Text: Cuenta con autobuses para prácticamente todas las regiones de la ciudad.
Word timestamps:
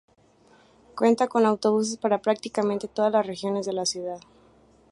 Cuenta 0.95 1.27
con 1.27 1.45
autobuses 1.45 1.95
para 1.97 2.23
prácticamente 2.23 2.87
todas 2.87 3.11
las 3.11 3.23
regiones 3.23 3.67
de 3.67 3.73
la 3.73 3.85
ciudad. 3.85 4.19